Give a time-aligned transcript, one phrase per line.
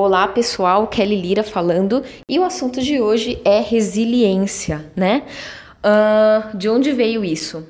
[0.00, 5.24] Olá pessoal, Kelly Lira falando e o assunto de hoje é resiliência, né?
[5.84, 7.66] Uh, de onde veio isso?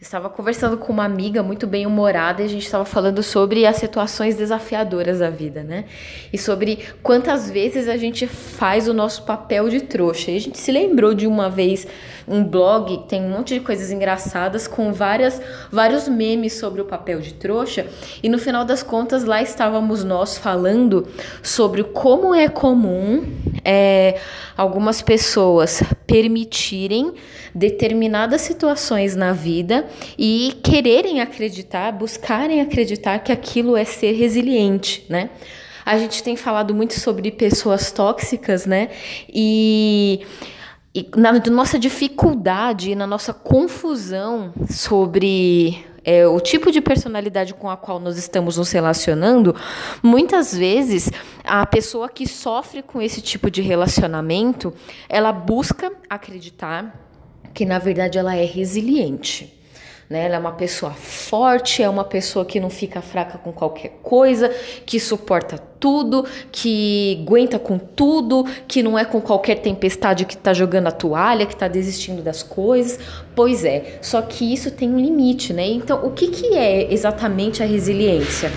[0.00, 3.78] Estava conversando com uma amiga muito bem humorada e a gente estava falando sobre as
[3.78, 5.86] situações desafiadoras da vida, né?
[6.32, 10.30] E sobre quantas vezes a gente faz o nosso papel de trouxa.
[10.30, 11.84] E a gente se lembrou de uma vez
[12.28, 16.84] um blog que tem um monte de coisas engraçadas com várias, vários memes sobre o
[16.84, 17.84] papel de trouxa.
[18.22, 21.08] E no final das contas, lá estávamos nós falando
[21.42, 23.24] sobre como é comum
[23.64, 24.20] é,
[24.56, 27.14] algumas pessoas permitirem
[27.52, 29.87] determinadas situações na vida
[30.18, 35.30] e quererem acreditar, buscarem acreditar que aquilo é ser resiliente, né?
[35.84, 38.90] A gente tem falado muito sobre pessoas tóxicas, né?
[39.28, 40.20] E
[40.94, 47.76] e na nossa dificuldade, na nossa confusão sobre é, o tipo de personalidade com a
[47.76, 49.54] qual nós estamos nos relacionando,
[50.02, 51.10] muitas vezes
[51.44, 54.72] a pessoa que sofre com esse tipo de relacionamento,
[55.08, 56.98] ela busca acreditar
[57.52, 59.57] que na verdade ela é resiliente.
[60.08, 60.24] Né?
[60.24, 64.50] Ela é uma pessoa forte, é uma pessoa que não fica fraca com qualquer coisa,
[64.86, 70.54] que suporta tudo, que aguenta com tudo, que não é com qualquer tempestade que está
[70.54, 72.98] jogando a toalha, que está desistindo das coisas.
[73.34, 75.66] Pois é, só que isso tem um limite, né?
[75.66, 78.50] Então, o que, que é exatamente a resiliência?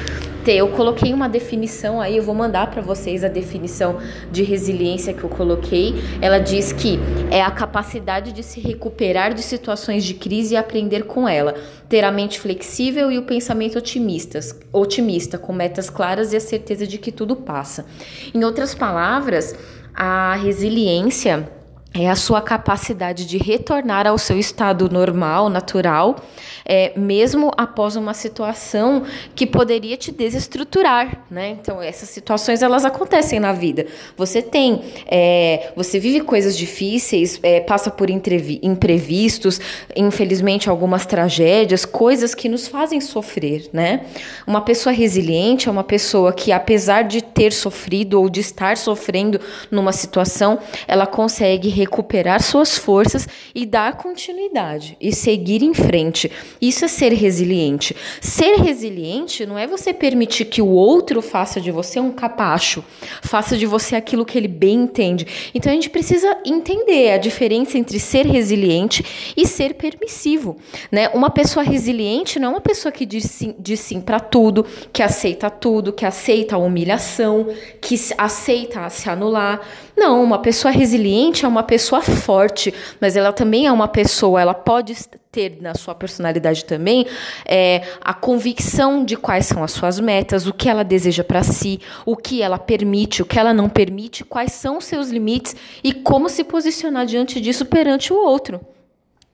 [0.46, 4.00] Eu coloquei uma definição aí, eu vou mandar para vocês a definição
[4.32, 5.94] de resiliência que eu coloquei.
[6.20, 11.04] Ela diz que é a capacidade de se recuperar de situações de crise e aprender
[11.04, 11.54] com ela,
[11.88, 16.88] ter a mente flexível e o pensamento otimistas, otimista, com metas claras e a certeza
[16.88, 17.86] de que tudo passa.
[18.34, 19.56] Em outras palavras,
[19.94, 21.48] a resiliência
[21.94, 26.16] é a sua capacidade de retornar ao seu estado normal, natural,
[26.64, 29.04] é, mesmo após uma situação
[29.36, 31.50] que poderia te desestruturar, né?
[31.50, 33.88] Então essas situações elas acontecem na vida.
[34.16, 39.60] Você tem, é, você vive coisas difíceis, é, passa por imprevistos,
[39.94, 44.06] infelizmente algumas tragédias, coisas que nos fazem sofrer, né?
[44.48, 49.42] Uma pessoa resiliente é uma pessoa que apesar de ter sofrido ou de estar sofrendo
[49.70, 50.58] numa situação,
[50.88, 56.32] ela consegue recuperar suas forças e dar continuidade e seguir em frente.
[56.62, 57.96] Isso é ser resiliente.
[58.22, 62.84] Ser resiliente não é você permitir que o outro faça de você um capacho,
[63.24, 65.52] faça de você aquilo que ele bem entende.
[65.54, 70.58] Então a gente precisa entender a diferença entre ser resiliente e ser permissivo,
[70.92, 71.10] né?
[71.10, 75.02] Uma pessoa resiliente não é uma pessoa que diz sim, diz sim para tudo, que
[75.02, 77.48] aceita tudo, que aceita a humilhação,
[77.82, 79.62] que aceita se anular.
[79.96, 84.54] Não, uma pessoa resiliente é uma pessoa forte, mas ela também é uma pessoa, ela
[84.54, 84.94] pode
[85.32, 87.08] ter na sua personalidade também
[87.46, 91.80] é, a convicção de quais são as suas metas, o que ela deseja para si,
[92.06, 95.94] o que ela permite, o que ela não permite, quais são os seus limites e
[95.94, 98.60] como se posicionar diante disso perante o outro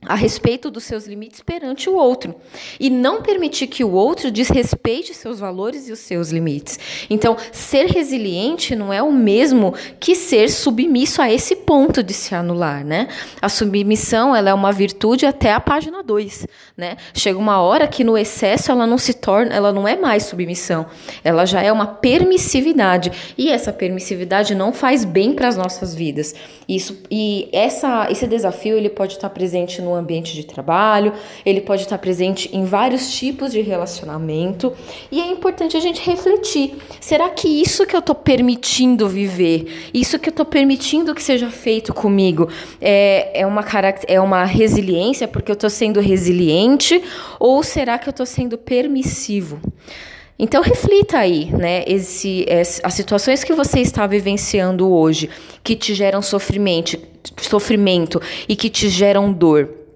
[0.06, 2.36] a respeito dos seus limites perante o outro
[2.80, 6.80] e não permitir que o outro desrespeite seus valores e os seus limites.
[7.10, 12.36] Então, ser resiliente não é o mesmo que ser submisso a esse ponto de se
[12.36, 13.08] anular, né?
[13.42, 16.48] A submissão, ela é uma virtude até a página 2,
[16.78, 16.96] né?
[17.14, 20.86] Chega uma hora que no excesso ela não se torna, ela não é mais submissão,
[21.24, 26.34] ela já é uma permissividade e essa permissividade não faz bem para as nossas vidas.
[26.68, 31.14] Isso e essa esse desafio ele pode estar presente no ambiente de trabalho,
[31.46, 34.74] ele pode estar presente em vários tipos de relacionamento,
[35.12, 40.20] e é importante a gente refletir: será que isso que eu estou permitindo viver, isso
[40.20, 42.50] que eu estou permitindo que seja feito comigo,
[42.80, 43.66] é, é, uma,
[44.08, 47.02] é uma resiliência porque eu estou sendo resiliente,
[47.40, 49.60] ou será que eu estou sendo permissivo?
[50.40, 52.46] Então reflita aí, né, esse,
[52.84, 55.30] as situações que você está vivenciando hoje,
[55.64, 57.00] que te geram sofrimento,
[57.42, 59.87] sofrimento e que te geram dor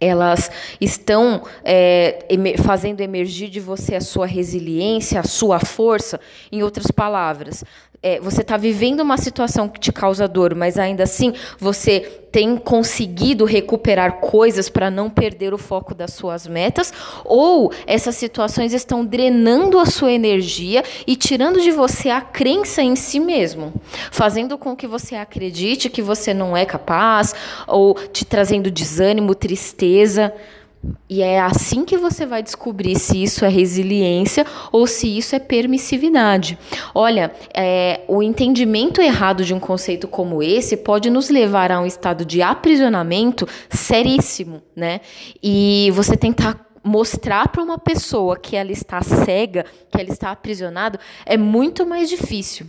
[0.00, 0.50] elas
[0.80, 2.24] estão é,
[2.62, 6.20] fazendo emergir de você a sua resiliência, a sua força.
[6.52, 7.64] Em outras palavras,
[8.00, 12.00] é, você está vivendo uma situação que te causa dor, mas ainda assim você
[12.30, 16.92] tem conseguido recuperar coisas para não perder o foco das suas metas,
[17.24, 22.94] ou essas situações estão drenando a sua energia e tirando de você a crença em
[22.94, 23.72] si mesmo,
[24.12, 27.34] fazendo com que você acredite que você não é capaz,
[27.66, 29.87] ou te trazendo desânimo, tristeza.
[31.08, 35.38] E é assim que você vai descobrir se isso é resiliência ou se isso é
[35.38, 36.56] permissividade.
[36.94, 41.86] Olha, é, o entendimento errado de um conceito como esse pode nos levar a um
[41.86, 45.00] estado de aprisionamento seríssimo, né?
[45.42, 50.98] E você tentar mostrar para uma pessoa que ela está cega, que ela está aprisionada,
[51.26, 52.66] é muito mais difícil.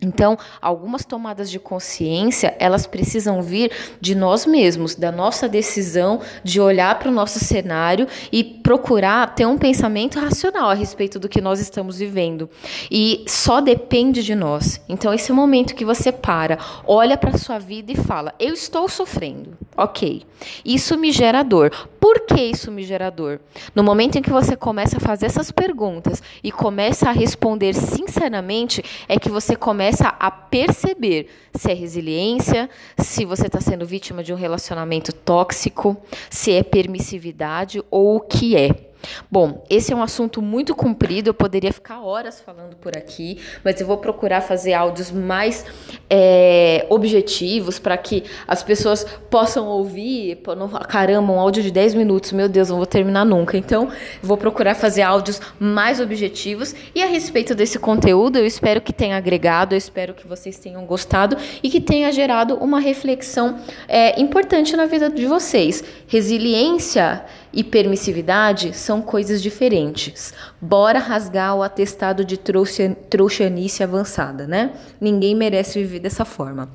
[0.00, 6.60] Então, algumas tomadas de consciência, elas precisam vir de nós mesmos, da nossa decisão de
[6.60, 11.40] olhar para o nosso cenário e procurar ter um pensamento racional a respeito do que
[11.40, 12.50] nós estamos vivendo.
[12.90, 14.82] E só depende de nós.
[14.86, 18.34] Então, esse é o momento que você para, olha para a sua vida e fala:
[18.38, 19.56] "Eu estou sofrendo".
[19.76, 20.22] OK.
[20.64, 21.70] Isso me gera dor.
[22.00, 23.40] Por que isso me gera dor?
[23.74, 28.82] No momento em que você começa a fazer essas perguntas e começa a responder sinceramente,
[29.08, 34.32] é que você começa a perceber se é resiliência, se você está sendo vítima de
[34.32, 35.96] um relacionamento tóxico,
[36.30, 38.86] se é permissividade ou o que é.
[39.30, 43.80] Bom, esse é um assunto muito comprido, eu poderia ficar horas falando por aqui, mas
[43.80, 45.64] eu vou procurar fazer áudios mais
[46.08, 50.40] é, objetivos para que as pessoas possam ouvir.
[50.88, 53.56] Caramba, um áudio de 10 minutos, meu Deus, não vou terminar nunca.
[53.56, 53.90] Então,
[54.22, 56.74] vou procurar fazer áudios mais objetivos.
[56.94, 60.84] E a respeito desse conteúdo, eu espero que tenha agregado, eu espero que vocês tenham
[60.84, 63.58] gostado e que tenha gerado uma reflexão
[63.88, 65.82] é, importante na vida de vocês.
[66.06, 70.34] Resiliência e permissividade são coisas diferentes.
[70.60, 74.72] Bora rasgar o atestado de trouxanice avançada, né?
[75.00, 76.68] Ninguém merece viver dessa forma.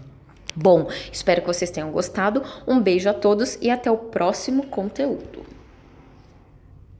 [0.55, 2.43] Bom, espero que vocês tenham gostado.
[2.67, 5.50] Um beijo a todos e até o próximo conteúdo.